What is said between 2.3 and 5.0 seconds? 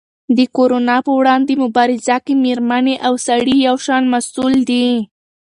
مېرمنې او سړي یو شان مسؤل دي.